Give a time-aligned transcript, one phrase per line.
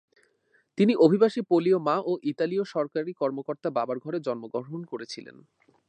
[0.77, 5.37] তিনি অভিবাসী পোলীয় মা ও ইতালীয় সরকারি কর্মকর্তা বাবার ঘরে জন্ম নিয়েছিলেন।